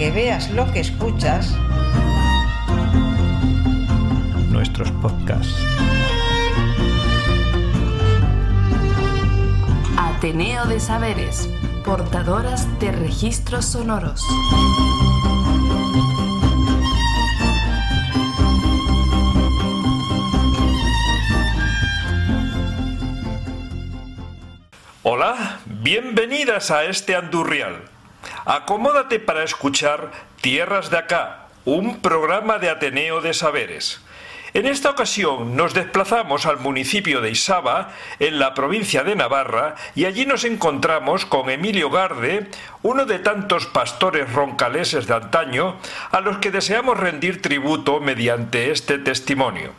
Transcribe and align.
que 0.00 0.10
veas 0.10 0.50
lo 0.52 0.64
que 0.72 0.80
escuchas, 0.80 1.54
nuestros 4.48 4.90
podcasts. 4.92 5.54
Ateneo 9.98 10.64
de 10.64 10.80
Saberes, 10.80 11.50
portadoras 11.84 12.66
de 12.80 12.92
registros 12.92 13.66
sonoros. 13.66 14.24
Hola, 25.02 25.60
bienvenidas 25.66 26.70
a 26.70 26.84
este 26.84 27.16
Andurrial. 27.16 27.89
Acomódate 28.52 29.20
para 29.20 29.44
escuchar 29.44 30.10
Tierras 30.40 30.90
de 30.90 30.98
Acá, 30.98 31.46
un 31.64 32.00
programa 32.00 32.58
de 32.58 32.68
Ateneo 32.68 33.20
de 33.20 33.32
Saberes. 33.32 34.00
En 34.54 34.66
esta 34.66 34.90
ocasión 34.90 35.54
nos 35.54 35.72
desplazamos 35.72 36.46
al 36.46 36.58
municipio 36.58 37.20
de 37.20 37.30
Isaba, 37.30 37.90
en 38.18 38.40
la 38.40 38.52
provincia 38.52 39.04
de 39.04 39.14
Navarra, 39.14 39.76
y 39.94 40.06
allí 40.06 40.26
nos 40.26 40.42
encontramos 40.42 41.26
con 41.26 41.48
Emilio 41.48 41.90
Garde, 41.90 42.48
uno 42.82 43.06
de 43.06 43.20
tantos 43.20 43.66
pastores 43.66 44.32
roncaleses 44.32 45.06
de 45.06 45.14
antaño, 45.14 45.76
a 46.10 46.20
los 46.20 46.38
que 46.38 46.50
deseamos 46.50 46.98
rendir 46.98 47.40
tributo 47.42 48.00
mediante 48.00 48.72
este 48.72 48.98
testimonio. 48.98 49.70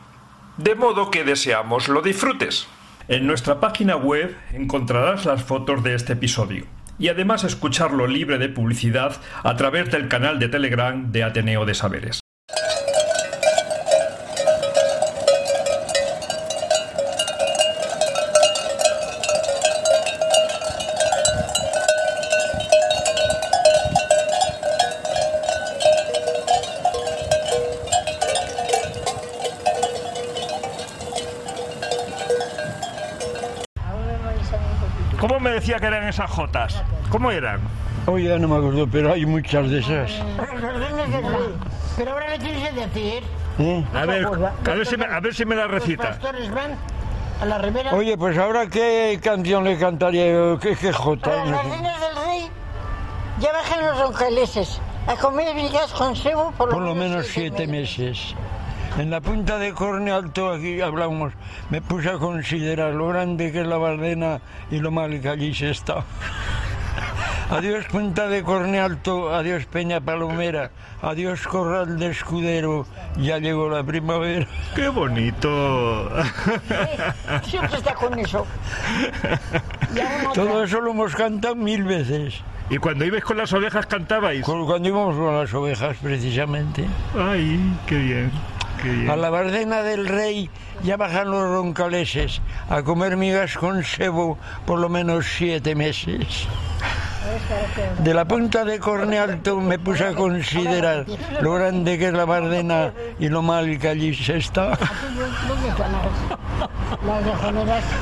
De 0.55 0.75
modo 0.75 1.11
que 1.11 1.25
deseamos 1.25 1.89
lo 1.89 2.01
disfrutes. 2.01 2.69
En 3.09 3.27
nuestra 3.27 3.59
página 3.59 3.97
web 3.97 4.33
encontrarás 4.53 5.25
las 5.25 5.43
fotos 5.43 5.83
de 5.83 5.93
este 5.93 6.13
episodio 6.13 6.67
y 6.99 7.09
además 7.09 7.43
escucharlo 7.43 8.07
libre 8.07 8.37
de 8.37 8.49
publicidad 8.49 9.21
a 9.43 9.55
través 9.55 9.91
del 9.91 10.07
canal 10.07 10.39
de 10.39 10.49
Telegram 10.49 11.11
de 11.11 11.23
Ateneo 11.23 11.65
de 11.65 11.73
Saberes. 11.73 12.21
Decía 35.71 35.79
que 35.89 35.95
eran 35.95 36.07
esas 36.09 36.29
jotas? 36.29 36.83
¿Cómo 37.09 37.31
eran? 37.31 37.61
Hoy 38.05 38.25
ya 38.25 38.37
no 38.37 38.47
me 38.49 38.57
acuerdo, 38.57 38.87
pero 38.91 39.13
hay 39.13 39.25
muchas 39.25 39.69
de 39.69 39.79
esas. 39.79 40.11
Pero 41.95 42.11
ahora 42.11 42.29
le 42.29 42.39
tienes 42.39 42.69
que 42.69 42.75
decir. 42.87 43.23
¿eh? 43.59 43.85
A 43.93 44.05
ver, 44.05 44.25
a 44.25 44.73
ver 44.73 44.85
si 44.85 44.97
me, 44.97 45.05
a 45.05 45.19
ver 45.21 45.33
si 45.33 45.45
me 45.45 45.55
la 45.55 45.63
Los 45.63 45.71
recita. 45.71 46.09
pastores 46.09 46.51
van 46.51 46.75
a 47.41 47.45
la 47.45 47.57
ribera. 47.59 47.93
Oye, 47.93 48.17
pues 48.17 48.37
ahora 48.37 48.67
qué 48.67 49.17
canción 49.23 49.63
le 49.63 49.77
cantaría 49.77 50.29
yo, 50.31 50.59
qué, 50.59 50.75
qué 50.75 50.91
jota. 50.91 51.29
Para 51.29 51.45
las 51.45 51.63
reinas 51.63 52.01
del 52.01 52.15
rey, 52.25 52.49
ya 53.39 53.53
bajan 53.53 53.85
los 53.85 53.99
roncaleses 54.01 54.81
a 55.07 55.15
comer 55.15 55.55
migas 55.55 55.93
con 55.93 56.15
cebo 56.17 56.51
por, 56.57 56.69
Por 56.69 56.81
lo 56.81 56.95
menos 56.95 57.27
siete 57.27 57.65
meses. 57.65 58.35
En 58.97 59.09
la 59.09 59.21
punta 59.21 59.57
de 59.57 59.71
Corne 59.73 60.11
Alto, 60.11 60.51
aquí 60.51 60.81
hablamos, 60.81 61.33
me 61.69 61.81
puse 61.81 62.09
a 62.09 62.17
considerar 62.17 62.93
lo 62.93 63.07
grande 63.07 63.51
que 63.51 63.61
es 63.61 63.67
la 63.67 63.77
Bardena 63.77 64.41
y 64.69 64.79
lo 64.79 64.91
mal 64.91 65.19
que 65.21 65.29
allí 65.29 65.53
se 65.55 65.71
está. 65.71 66.03
Adiós 67.49 67.83
Punta 67.91 68.29
de 68.29 68.43
Corne 68.43 68.79
Alto, 68.79 69.33
adiós 69.35 69.65
Peña 69.65 69.99
Palomera, 69.99 70.71
adiós 71.01 71.45
Corral 71.45 71.99
de 71.99 72.07
Escudero, 72.07 72.85
ya 73.17 73.39
llegó 73.39 73.67
la 73.67 73.83
primavera. 73.83 74.47
¡Qué 74.75 74.87
bonito! 74.87 76.09
Siempre 77.43 77.77
está 77.77 77.93
con 77.93 78.17
eso. 78.19 78.47
Todo 80.33 80.63
eso 80.63 80.79
lo 80.79 80.91
hemos 80.91 81.13
cantado 81.13 81.55
mil 81.55 81.83
veces. 81.83 82.35
¿Y 82.69 82.77
cuando 82.77 83.03
ibais 83.03 83.23
con 83.25 83.35
las 83.35 83.51
ovejas 83.51 83.85
cantabais? 83.85 84.45
Cu- 84.45 84.65
Cuando 84.65 84.87
íbamos 84.87 85.17
con 85.17 85.35
las 85.37 85.53
ovejas, 85.53 85.97
precisamente. 86.01 86.85
¡Ay, 87.19 87.59
qué 87.85 87.97
bien! 87.97 88.31
A 89.09 89.15
la 89.15 89.29
Bardena 89.29 89.83
del 89.83 90.07
Rey 90.07 90.49
ya 90.83 90.97
bajan 90.97 91.29
los 91.29 91.43
roncaleses 91.43 92.41
a 92.69 92.81
comer 92.81 93.15
migas 93.15 93.57
con 93.57 93.83
sebo 93.83 94.37
por 94.65 94.79
lo 94.79 94.89
menos 94.89 95.25
siete 95.37 95.75
meses. 95.75 96.47
De 97.99 98.13
la 98.13 98.25
punta 98.25 98.65
de 98.65 98.79
Corne 98.79 99.19
Alto 99.19 99.61
me 99.61 99.77
puse 99.77 100.05
a 100.05 100.13
considerar 100.13 101.05
lo 101.41 101.53
grande 101.53 101.97
que 101.99 102.07
es 102.07 102.13
la 102.13 102.25
Bardena 102.25 102.91
y 103.19 103.29
lo 103.29 103.41
mal 103.41 103.77
que 103.77 103.89
allí 103.89 104.15
se 104.15 104.37
está. 104.37 104.77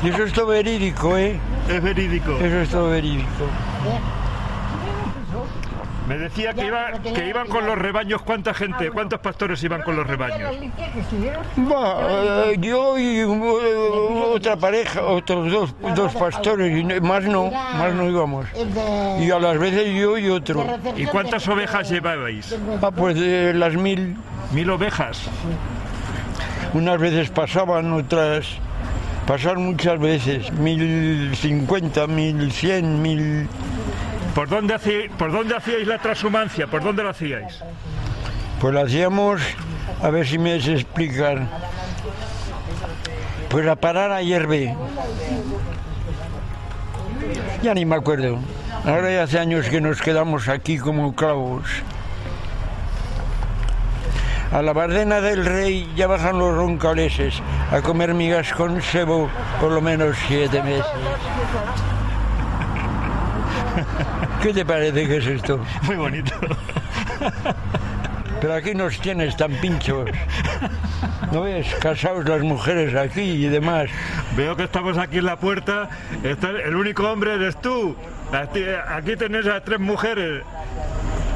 Y 0.02 0.08
eso 0.08 0.24
es 0.24 0.32
todo 0.32 0.46
verídico, 0.46 1.16
¿eh? 1.16 1.38
Es 1.68 1.82
verídico. 1.82 2.32
Eso 2.38 2.60
es 2.60 2.68
todo 2.70 2.90
verídico. 2.90 3.44
Me 6.10 6.18
decía 6.18 6.52
que, 6.52 6.62
Ya, 6.62 6.66
iba- 6.66 6.90
que 7.14 7.28
iban 7.28 7.46
con 7.46 7.64
los 7.66 7.78
rebaños. 7.78 8.20
¿Cuánta 8.22 8.52
gente? 8.52 8.90
¿Cuántos 8.90 9.20
pastores 9.20 9.62
iban 9.62 9.82
con 9.82 9.94
los 9.94 10.04
rebaños? 10.04 10.50
eh, 12.08 12.56
yo 12.58 12.98
y 12.98 13.22
uh, 13.24 14.24
otra 14.34 14.56
pareja, 14.56 15.02
otros 15.02 15.52
dos, 15.52 15.74
dos 15.94 16.12
pastores, 16.14 17.00
más 17.00 17.22
no, 17.24 17.52
más 17.52 17.94
no 17.94 18.08
íbamos. 18.10 18.46
Y 19.20 19.30
a 19.30 19.38
las 19.38 19.56
veces 19.56 19.94
yo 19.94 20.18
y 20.18 20.28
otro. 20.30 20.66
¿Y 20.96 21.06
cuántas 21.06 21.46
ovejas 21.46 21.88
llevabais? 21.88 22.56
Ah, 22.82 22.90
pues 22.90 23.14
de 23.14 23.54
las 23.54 23.74
mil, 23.76 24.16
Mil 24.52 24.68
ovejas. 24.68 25.22
unas 26.74 26.98
veces 26.98 27.30
pasaban, 27.30 27.92
otras 27.92 28.48
pasaron 29.28 29.64
muchas 29.64 29.96
veces, 30.00 30.50
mil 30.54 31.30
cincuenta, 31.36 32.08
mil 32.08 32.50
cien, 32.50 33.00
mil... 33.00 33.48
¿Por 34.34 34.48
dónde, 34.48 34.74
hacíais, 34.74 35.10
¿Por 35.12 35.32
dónde 35.32 35.56
hacíais 35.56 35.86
la 35.86 35.98
transhumancia? 35.98 36.66
¿Por 36.66 36.82
dónde 36.82 37.02
la 37.02 37.10
hacíais? 37.10 37.60
Pues 38.60 38.74
la 38.74 38.82
hacíamos, 38.82 39.40
a 40.02 40.10
ver 40.10 40.26
si 40.26 40.38
me 40.38 40.54
explicar, 40.54 41.46
pues 43.48 43.66
a 43.66 43.76
parar 43.76 44.12
a 44.12 44.22
hierve. 44.22 44.76
Ya 47.62 47.74
ni 47.74 47.84
me 47.84 47.96
acuerdo. 47.96 48.38
Ahora 48.84 49.10
ya 49.10 49.24
hace 49.24 49.38
años 49.38 49.66
que 49.68 49.80
nos 49.80 50.00
quedamos 50.00 50.48
aquí 50.48 50.78
como 50.78 51.14
clavos. 51.14 51.64
A 54.52 54.62
la 54.62 54.72
Bardena 54.72 55.20
del 55.20 55.44
Rey 55.44 55.92
ya 55.94 56.06
bajan 56.06 56.38
los 56.38 56.54
roncaleses 56.54 57.40
a 57.70 57.80
comer 57.82 58.14
migas 58.14 58.52
con 58.52 58.82
sebo 58.82 59.28
por 59.60 59.70
lo 59.70 59.80
menos 59.80 60.16
siete 60.26 60.62
meses. 60.62 60.86
¿Qué 64.42 64.52
te 64.54 64.64
parece 64.64 65.06
que 65.06 65.16
es 65.18 65.26
esto? 65.26 65.60
Muy 65.82 65.96
bonito. 65.96 66.32
Pero 68.40 68.54
aquí 68.54 68.74
nos 68.74 68.98
tienes 69.00 69.36
tan 69.36 69.52
pinchos. 69.56 70.08
¿No 71.30 71.42
ves? 71.42 71.66
Casados 71.80 72.26
las 72.26 72.40
mujeres 72.40 72.94
aquí 72.94 73.20
y 73.20 73.48
demás. 73.48 73.90
Veo 74.36 74.56
que 74.56 74.64
estamos 74.64 74.96
aquí 74.96 75.18
en 75.18 75.26
la 75.26 75.36
puerta. 75.36 75.90
Está- 76.22 76.48
el 76.50 76.74
único 76.74 77.02
hombre 77.10 77.34
eres 77.34 77.60
tú. 77.60 77.94
Aquí, 78.32 78.64
aquí 78.88 79.16
tenés 79.16 79.46
a 79.46 79.60
tres 79.62 79.78
mujeres. 79.78 80.42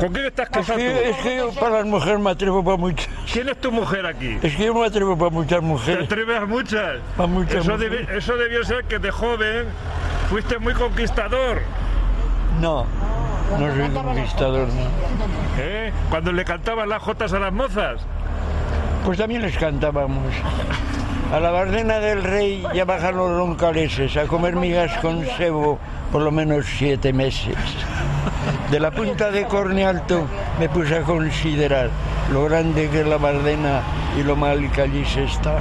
¿Con 0.00 0.12
quién 0.12 0.26
estás 0.26 0.46
Es 0.46 0.52
casado 0.56 0.78
que, 0.78 1.10
es 1.10 1.16
que 1.18 1.36
yo 1.36 1.52
para 1.54 1.76
las 1.76 1.86
mujeres 1.86 2.18
me 2.18 2.30
atrevo 2.30 2.64
para 2.64 2.76
muchas. 2.78 3.08
¿Quién 3.32 3.48
es 3.48 3.60
tu 3.60 3.70
mujer 3.70 4.06
aquí? 4.06 4.38
Es 4.42 4.56
que 4.56 4.64
yo 4.66 4.74
me 4.74 4.86
atrevo 4.86 5.16
para 5.16 5.30
muchas 5.30 5.60
¿Te 5.60 5.66
mujeres. 5.66 6.04
atreves 6.06 6.36
a 6.40 6.46
muchas? 6.46 6.96
A 7.18 7.26
muchas 7.26 7.54
eso, 7.64 7.72
mujeres. 7.72 8.08
eso 8.10 8.36
debió 8.36 8.64
ser 8.64 8.84
que 8.84 8.98
de 8.98 9.10
joven 9.10 9.66
fuiste 10.30 10.58
muy 10.58 10.72
conquistador. 10.74 11.60
No, 12.60 12.86
no 13.58 13.74
soy 13.74 13.90
conquistador, 13.90 14.68
no. 14.68 14.84
¿eh? 15.58 15.92
Cuando 16.10 16.32
le 16.32 16.44
cantabas 16.44 16.88
las 16.88 17.02
jotas 17.02 17.32
a 17.32 17.38
las 17.38 17.52
mozas. 17.52 18.00
Pues 19.04 19.18
también 19.18 19.42
les 19.42 19.56
cantábamos. 19.56 20.32
A 21.32 21.40
la 21.40 21.50
Bardena 21.50 21.98
del 21.98 22.22
Rey 22.22 22.64
ya 22.74 22.84
bajan 22.84 23.16
los 23.16 23.30
roncaleses 23.30 24.16
a 24.16 24.26
comer 24.26 24.56
migas 24.56 24.96
con 24.98 25.26
sebo 25.36 25.78
por 26.12 26.22
lo 26.22 26.30
menos 26.30 26.66
siete 26.78 27.12
meses. 27.12 27.56
De 28.70 28.78
la 28.80 28.90
punta 28.90 29.30
de 29.30 29.44
Corne 29.46 29.84
Alto 29.84 30.26
me 30.58 30.68
puse 30.68 30.96
a 30.96 31.02
considerar 31.02 31.90
lo 32.32 32.44
grande 32.44 32.88
que 32.88 33.00
es 33.00 33.06
la 33.06 33.18
Bardena 33.18 33.82
y 34.18 34.22
lo 34.22 34.36
mal 34.36 34.70
que 34.70 34.82
allí 34.82 35.04
se 35.04 35.24
está. 35.24 35.58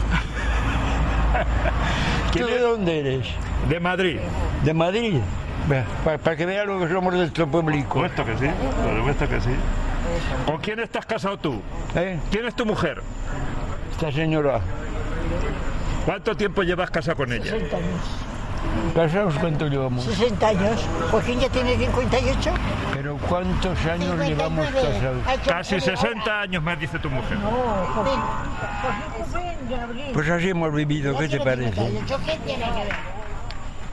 ¿Tú 2.31 2.39
¿Quién 2.39 2.47
de 2.47 2.59
dónde 2.59 2.99
eres? 2.99 3.27
De 3.67 3.79
Madrid. 3.79 4.19
¿De 4.63 4.73
Madrid? 4.73 5.19
Para 6.03 6.35
que 6.35 6.45
vea 6.45 6.65
lo 6.65 6.79
que 6.79 6.91
somos 6.91 7.13
de 7.13 7.19
nuestro 7.19 7.47
público. 7.47 7.99
Puesto 7.99 8.25
que 8.25 8.37
sí, 8.37 8.47
por 8.83 8.97
supuesto 8.97 9.29
que 9.29 9.41
sí. 9.41 9.55
¿Con 10.45 10.57
quién 10.59 10.79
estás 10.79 11.05
casado 11.05 11.37
tú? 11.37 11.61
¿Eh? 11.95 12.19
¿Quién 12.29 12.45
es 12.45 12.55
tu 12.55 12.65
mujer? 12.65 13.01
Esta 13.91 14.11
señora, 14.11 14.59
¿Cuánto 16.05 16.35
tiempo 16.35 16.63
llevas 16.63 16.91
casado 16.91 17.15
con 17.15 17.31
ella? 17.31 17.45
60 17.51 17.77
años. 17.77 18.01
¿Casados 18.95 19.35
cuánto 19.39 19.67
llevamos? 19.67 20.03
60 20.03 20.47
años. 20.47 20.85
Joaquín 21.11 21.39
ya 21.39 21.49
tiene 21.49 21.77
58. 21.77 22.51
Pero 22.93 23.17
¿cuántos 23.29 23.85
años 23.85 24.17
llevamos 24.19 24.65
59. 24.67 24.93
casados? 24.99 25.27
Ha 25.27 25.33
hecho 25.35 25.49
Casi 25.49 25.75
nueve 25.75 25.97
60 25.97 26.41
años 26.41 26.63
me 26.63 26.75
dice 26.75 26.99
tu 26.99 27.09
mujer. 27.09 27.37
años. 27.37 27.49
Joaquín. 27.93 28.19
Pues 30.13 30.29
así 30.29 30.49
hemos 30.49 30.73
vivido, 30.73 31.17
¿qué 31.17 31.29
te 31.29 31.39
parece? 31.39 31.73
58, 31.73 32.19
¿qué 32.25 32.37
tiene 32.45 32.65
que 32.65 32.71
ver? 32.83 32.93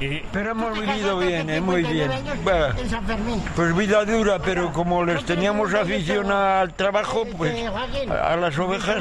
Y 0.01 0.23
Pero 0.33 0.53
hemos 0.53 0.81
vivido 0.81 1.19
bien, 1.19 1.51
¿eh? 1.51 1.61
muy 1.61 1.85
59 1.85 1.93
bien. 1.93 2.11
años 2.11 2.49
Va. 2.49 2.81
En 2.81 2.89
San 2.89 3.05
Fermín. 3.05 3.43
Pues 3.55 3.77
vida 3.77 4.05
dura, 4.07 4.39
pero 4.39 4.73
como 4.73 5.05
les 5.05 5.25
teníamos 5.27 5.75
afición 5.75 6.33
al 6.33 6.73
trabajo, 6.73 7.27
pues 7.37 7.55
a 8.09 8.33
a 8.33 8.37
las 8.37 8.59
ovejas 8.59 8.97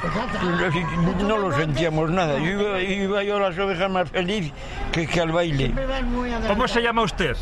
pues, 0.00 1.22
no 1.24 1.38
lo 1.38 1.52
sentíamos 1.56 2.08
nada. 2.10 2.38
Yo 2.38 2.52
iba, 2.52 2.80
iba 2.80 3.22
yo 3.24 3.36
a 3.38 3.50
las 3.50 3.58
ovejas 3.58 3.90
más 3.90 4.08
feliz 4.08 4.52
que, 4.92 5.08
que 5.08 5.20
al 5.20 5.32
baile. 5.32 5.72
¿Cómo 6.46 6.68
se 6.68 6.80
llama 6.82 7.02
usted? 7.02 7.36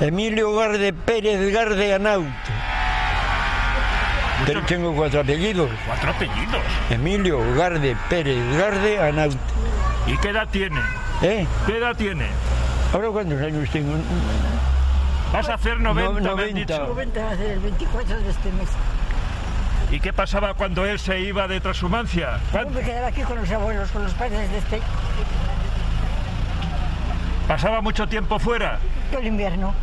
Emilio 0.00 0.54
Garde 0.54 0.92
Pérez 0.92 1.52
Garde 1.52 1.94
Anaut. 1.94 2.26
Tengo 4.66 4.92
cuatro 4.94 5.20
apellidos. 5.20 5.70
Cuatro 5.86 6.10
apellidos. 6.10 6.60
Emilio 6.90 7.38
Garde 7.54 7.96
Pérez 8.10 8.58
Garde 8.58 8.98
Anaut. 9.00 9.38
¿Y 10.06 10.16
qué 10.18 10.30
edad 10.30 10.48
tiene? 10.50 10.80
¿Eh? 11.22 11.46
¿Qué 11.66 11.76
edad 11.78 11.94
tiene? 11.96 12.26
¿Ahora 12.92 13.08
cuántos 13.08 13.40
años 13.40 13.68
tengo? 13.70 13.92
Vas 15.32 15.48
a 15.48 15.54
hacer 15.54 15.80
90, 15.80 16.12
No- 16.12 16.12
me 16.12 16.18
han 16.18 16.24
90. 16.52 16.58
dicho. 16.60 16.86
90 16.88 17.24
va 17.24 17.30
a 17.30 17.36
ser 17.36 17.50
el 17.52 17.58
24 17.60 18.20
de 18.20 18.30
este 18.30 18.52
mes. 18.52 18.68
¿Y 19.90 20.00
qué 20.00 20.12
pasaba 20.12 20.54
cuando 20.54 20.84
él 20.86 20.98
se 20.98 21.20
iba 21.20 21.46
de 21.48 21.60
transhumancia? 21.60 22.38
Yo 22.38 22.50
¿Cuán- 22.50 22.74
me 22.74 22.80
quedaba 22.80 23.06
aquí 23.08 23.22
con 23.22 23.36
los 23.38 23.50
abuelos, 23.50 23.90
con 23.90 24.02
los 24.04 24.12
padres 24.14 24.50
de 24.50 24.58
este. 24.58 24.80
¿Pasaba 27.48 27.80
mucho 27.80 28.06
tiempo 28.08 28.38
fuera? 28.38 28.78
Todo 29.10 29.20
el 29.20 29.26
invierno. 29.28 29.74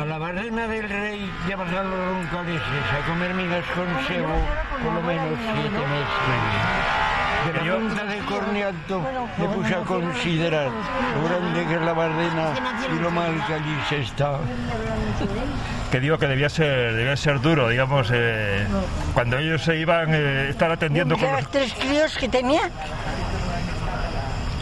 A 0.00 0.04
la 0.04 0.18
Bardena 0.18 0.66
del 0.68 0.88
Rey 0.88 1.30
ya 1.48 1.56
bajan 1.56 1.90
los 1.90 1.98
roncaleses 2.08 2.62
a 2.62 3.06
comer 3.08 3.34
migas 3.34 3.64
con 3.74 3.86
sebo 4.06 4.28
por 4.82 4.92
lo 4.92 5.02
menos 5.02 5.38
siete 5.54 5.70
meses. 5.70 6.79
De 7.46 7.52
la 7.54 8.04
de 8.04 8.18
Cornealto 8.26 9.02
me 9.38 9.48
puse 9.48 9.74
a 9.74 9.80
considerar 9.80 10.68
lo 10.68 11.28
grande 11.28 11.64
que 11.66 11.74
es 11.74 11.80
la 11.80 11.92
Bardena 11.94 12.52
y 12.94 12.98
lo 13.00 13.10
mal 13.10 13.32
que 13.46 13.54
allí 13.54 13.76
se 13.88 14.00
está. 14.02 14.38
Que 15.90 16.00
digo 16.00 16.18
que 16.18 16.26
debía 16.26 16.48
ser, 16.50 16.94
debía 16.94 17.16
ser 17.16 17.40
duro, 17.40 17.68
digamos, 17.68 18.10
eh, 18.12 18.66
cuando 19.14 19.38
ellos 19.38 19.62
se 19.62 19.76
iban 19.76 20.12
eh, 20.12 20.50
estar 20.50 20.70
atendiendo 20.70 21.16
con 21.16 21.32
los... 21.32 21.50
tres 21.50 21.72
críos 21.74 22.16
que 22.18 22.28
tenía 22.28 22.70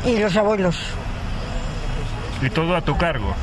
y 0.05 0.19
los 0.19 0.37
abuelos. 0.37 0.79
y 2.41 2.49
todo 2.51 2.77
a 2.77 2.81
tu 2.81 2.97
cargo. 2.97 3.35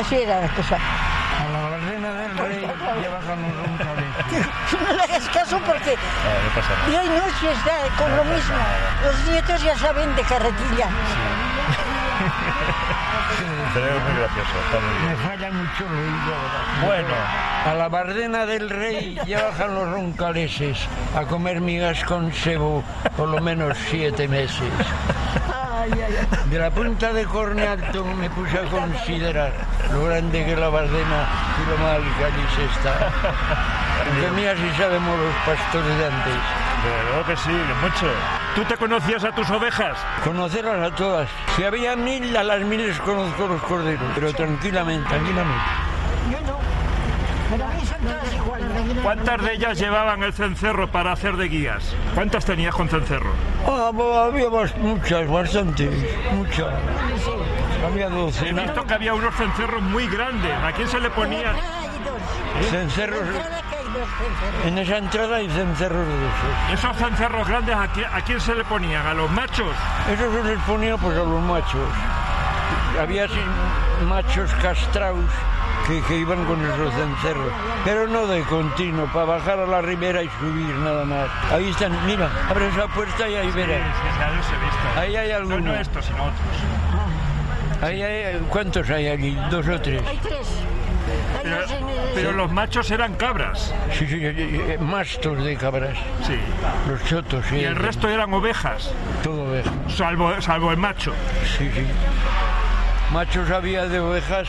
Así 0.00 0.16
era 0.16 0.40
la 0.40 0.48
cosa. 0.48 0.76
A 0.76 1.48
la 1.52 1.68
Bardena 1.68 2.12
del 2.12 2.38
Rey 2.38 2.66
roncaleses. 2.66 3.87
No 4.36 4.92
le 4.92 5.02
hagas 5.02 5.28
caso 5.30 5.58
porque 5.66 5.96
no 5.96 6.50
pasa 6.54 6.74
nada. 6.74 6.88
día 6.88 7.04
y 7.04 7.08
noche 7.08 7.52
está 7.52 7.96
con 7.96 8.16
lo 8.16 8.24
mismo. 8.24 8.56
Los 9.04 9.28
nietos 9.28 9.62
ya 9.62 9.76
saben 9.78 10.14
de 10.16 10.22
carretilla. 10.22 10.88
Pero 13.74 13.86
es 13.86 13.92
muy 14.04 14.12
gracioso, 14.18 14.52
está 14.66 14.80
muy 14.80 14.98
bien. 14.98 15.10
Me 15.10 15.16
falla 15.28 15.50
mucho 15.52 15.84
el 15.86 15.92
oído. 15.92 16.86
Bueno, 16.86 17.14
A 17.66 17.74
la 17.74 17.88
Bardena 17.88 18.46
del 18.46 18.70
Rey 18.70 19.18
ya 19.26 19.44
bajan 19.44 19.74
los 19.74 19.90
roncaleses 19.90 20.78
a 21.16 21.22
comer 21.22 21.60
migas 21.60 22.04
con 22.04 22.32
sebo 22.32 22.82
por 23.16 23.28
lo 23.28 23.40
menos 23.40 23.76
siete 23.90 24.28
meses. 24.28 24.72
De 26.46 26.58
la 26.58 26.70
punta 26.70 27.12
de 27.12 27.24
Cornealto 27.24 28.04
me 28.04 28.28
puse 28.30 28.58
a 28.58 28.64
considerar 28.64 29.52
lo 29.92 30.04
grande 30.04 30.44
que 30.44 30.56
la 30.56 30.68
Bardena 30.68 31.26
y 31.56 31.70
lo 31.70 31.78
mal 31.78 32.02
que 32.18 32.24
allí 32.24 32.46
se 32.56 32.64
está. 32.64 33.12
De 34.20 34.30
mí 34.32 34.44
así 34.46 34.70
sabemos 34.76 35.18
los 35.18 35.34
pastores 35.44 35.98
de 35.98 36.06
antes. 36.06 36.34
verdad 36.84 37.26
que 37.26 37.36
sí, 37.36 37.50
que 37.50 37.86
mucho. 37.86 38.06
¿Tú 38.54 38.64
te 38.64 38.76
conocías 38.76 39.24
a 39.24 39.32
tus 39.32 39.48
ovejas? 39.50 39.96
Conocerlas 40.24 40.92
a 40.92 40.94
todas. 40.94 41.28
Si 41.56 41.64
había 41.64 41.94
mil, 41.96 42.36
a 42.36 42.42
las 42.42 42.60
miles 42.62 42.98
conozco 43.00 43.46
los 43.46 43.60
corderos, 43.62 44.02
pero 44.14 44.32
tranquilamente, 44.32 45.08
tranquilamente. 45.08 45.62
Yo 46.30 46.40
no. 46.46 46.58
Pero 47.50 47.64
a 47.64 47.68
mí 47.68 47.86
son 47.86 47.98
todas 48.00 48.34
iguales. 48.34 48.68
¿Cuántas 49.02 49.42
de 49.42 49.52
ellas 49.54 49.78
llevaban 49.78 50.22
el 50.22 50.32
cencerro 50.32 50.88
para 50.90 51.12
hacer 51.12 51.36
de 51.36 51.48
guías? 51.48 51.94
¿Cuántas 52.14 52.44
tenías 52.44 52.74
con 52.74 52.88
cencerro? 52.88 53.30
Ah, 53.66 53.90
bo- 53.92 54.18
había 54.18 54.48
muchas, 54.78 55.28
bastantes, 55.28 55.90
muchas. 56.32 56.66
Había 57.86 58.06
He 58.06 58.10
docenas. 58.10 58.64
visto 58.66 58.84
que 58.86 58.94
había 58.94 59.14
unos 59.14 59.34
cencerros 59.36 59.82
muy 59.82 60.06
grandes. 60.08 60.52
¿A 60.62 60.72
quién 60.72 60.88
se 60.88 61.00
le 61.00 61.10
ponía? 61.10 61.52
Dos. 61.52 62.66
Cencerros, 62.70 63.20
En 64.64 64.78
esa 64.78 64.98
entrada 64.98 65.36
hay 65.36 65.48
cencerros 65.48 66.06
de 66.06 66.14
esos. 66.14 66.84
Esos 66.84 66.96
cencerros 66.96 67.46
grandes, 67.48 67.74
¿a 67.76 67.88
quién, 67.88 68.06
a 68.12 68.20
quién 68.22 68.40
se 68.40 68.54
le 68.54 68.64
ponían? 68.64 69.06
¿A 69.06 69.14
los 69.14 69.30
machos? 69.30 69.72
Eso 70.12 70.30
se 70.32 70.42
les 70.54 70.58
ponía 70.64 70.96
pues 70.96 71.16
a 71.16 71.22
los 71.24 71.40
machos. 71.42 71.88
Había 73.00 73.24
así 73.24 73.40
machos 74.08 74.50
castrados 74.62 75.24
que, 75.86 76.00
que 76.02 76.16
iban 76.18 76.44
con 76.44 76.60
esos 76.64 76.92
cencerros, 76.94 77.52
pero 77.84 78.06
no 78.08 78.26
de 78.26 78.42
continuo, 78.42 79.06
para 79.06 79.24
bajar 79.24 79.58
a 79.60 79.66
la 79.66 79.80
ribera 79.80 80.22
y 80.22 80.28
subir 80.40 80.74
nada 80.76 81.04
más. 81.04 81.28
Ahí 81.52 81.70
están, 81.70 81.92
mira, 82.06 82.28
abre 82.50 82.68
esa 82.68 82.86
puerta 82.88 83.28
y 83.28 83.34
ahí 83.36 83.50
verás. 83.52 83.80
ya 84.18 84.28
los 84.30 84.46
he 84.46 84.64
visto. 84.64 85.00
Ahí 85.00 85.16
hay 85.16 85.32
No, 85.32 85.38
no 85.48 85.54
algunos. 85.54 85.80
estos, 85.80 86.04
sino 86.04 86.24
otros. 86.24 87.82
Ahí 87.82 88.02
hay, 88.02 88.38
¿Cuántos 88.50 88.90
hay 88.90 89.06
allí? 89.08 89.38
¿Dos 89.50 89.66
o 89.68 89.80
tres? 89.80 90.02
Hay 90.06 90.18
tres. 90.18 90.48
Pero, 92.14 92.32
los 92.32 92.50
machos 92.50 92.90
eran 92.90 93.14
cabras. 93.14 93.72
Sí, 93.92 94.06
sí, 94.06 94.16
eh, 94.20 94.34
eh, 94.74 94.78
mastos 94.80 95.42
de 95.44 95.56
cabras. 95.56 95.96
Sí. 96.26 96.38
Los 96.88 97.04
chotos, 97.04 97.44
sí. 97.46 97.56
Y 97.56 97.64
el 97.64 97.76
resto 97.76 98.08
eran 98.08 98.32
ovejas, 98.34 98.92
Todo 99.22 99.44
ovejas. 99.50 99.72
salvo, 99.88 100.40
salvo 100.40 100.70
el 100.72 100.76
macho. 100.78 101.12
Sí, 101.56 101.70
sí. 101.72 101.86
Machos 103.12 103.50
había 103.50 103.86
de 103.86 104.00
ovejas, 104.00 104.48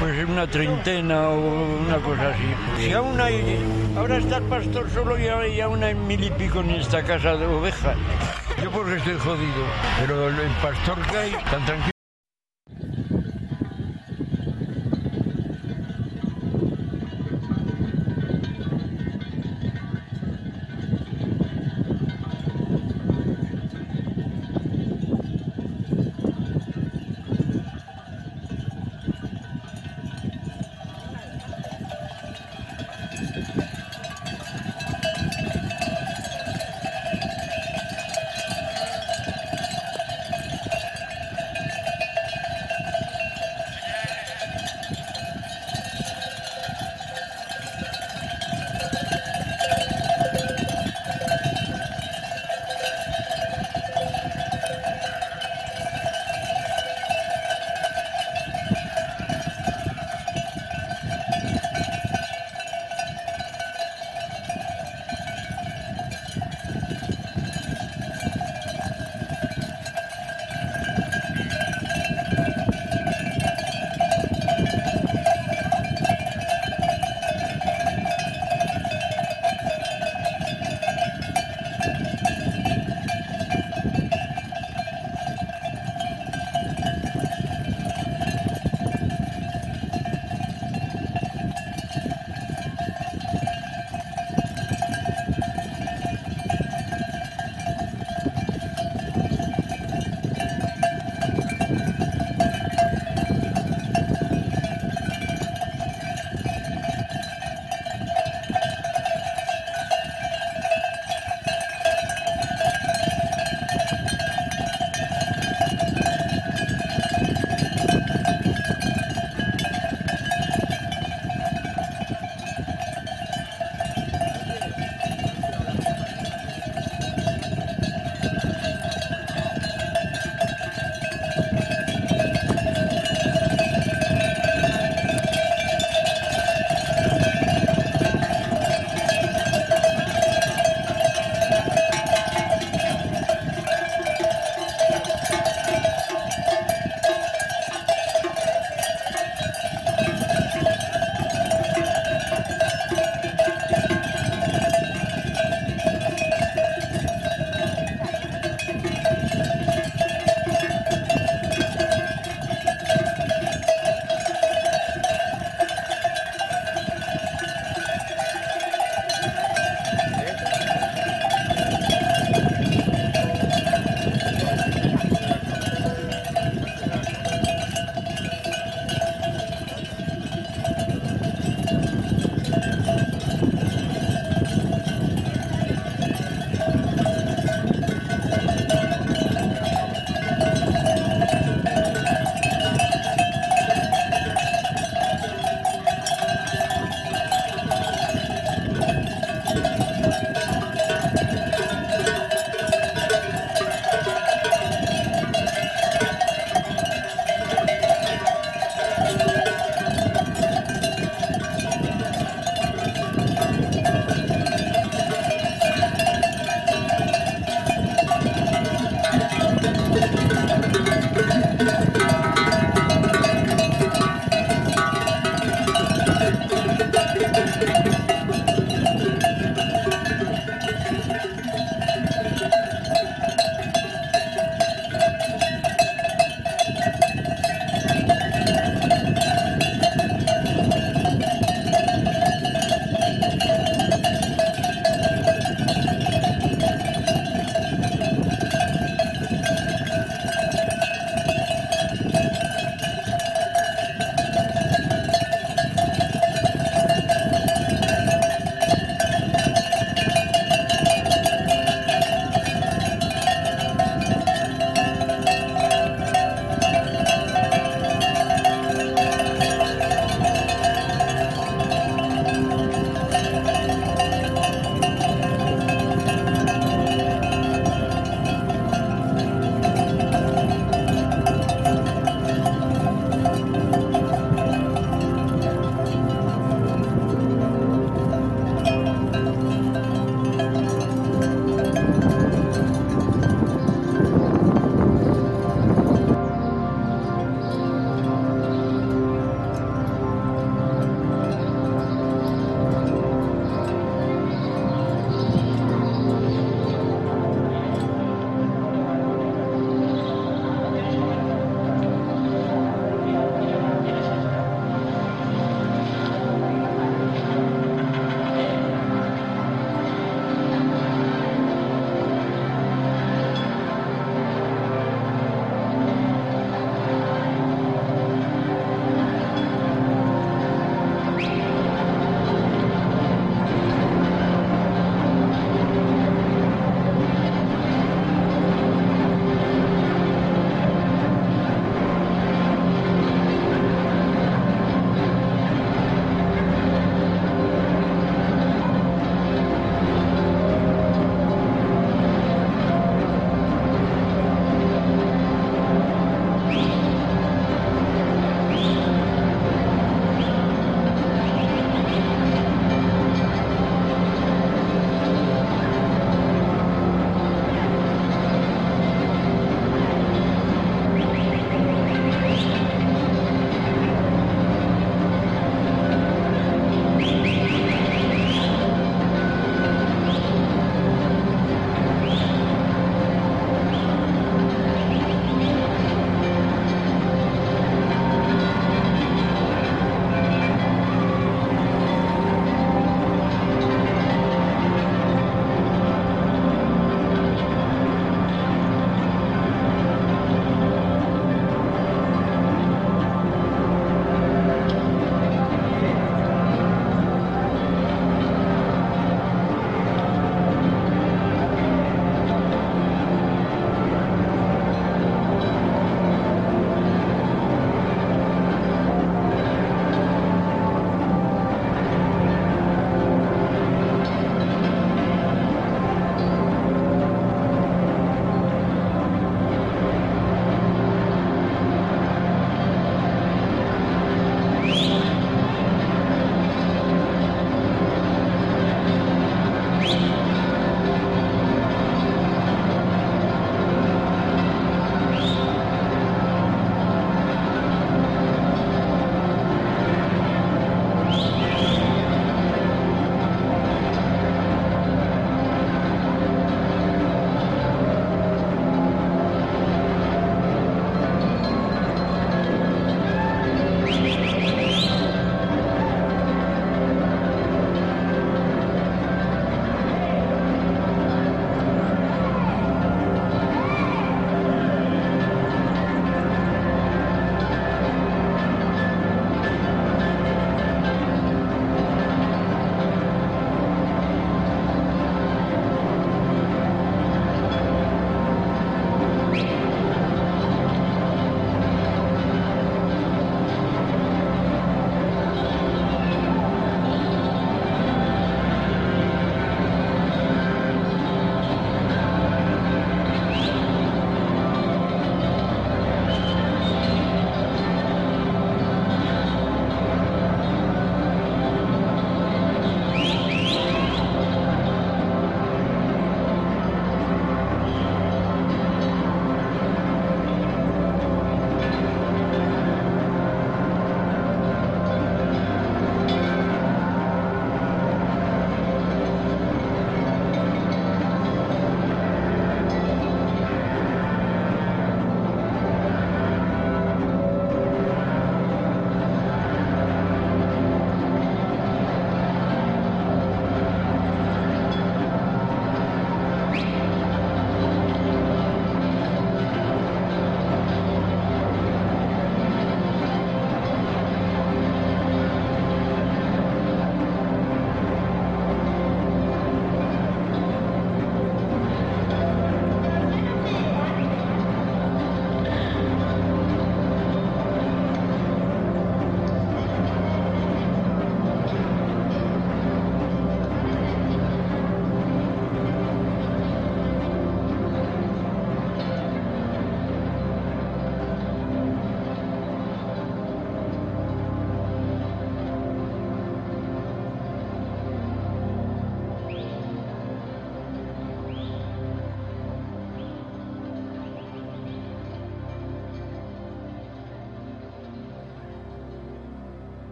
pues 0.00 0.26
una 0.28 0.46
treintena 0.46 1.28
o 1.28 1.80
una 1.86 1.96
cosa 1.96 2.30
así. 2.30 2.82
Si 2.84 2.92
aún 2.92 3.20
hay, 3.20 3.58
ahora 3.96 4.16
está 4.18 4.38
el 4.38 4.44
pastor 4.44 4.88
solo 4.90 5.18
y 5.18 5.28
ahora 5.28 5.48
y 5.48 5.60
aún 5.60 5.82
hay 5.82 5.94
mil 5.94 6.22
y 6.24 6.30
pico 6.30 6.60
en 6.60 6.70
esta 6.70 7.02
casa 7.02 7.36
de 7.36 7.46
ovejas. 7.46 7.96
Yo 8.62 8.70
porque 8.70 8.96
estoy 8.96 9.18
jodido, 9.18 9.64
pero 10.00 10.28
el 10.28 10.50
pastor 10.62 10.98
que 11.06 11.18
hay 11.18 11.32
tan 11.50 11.64
tranquilo. 11.66 11.97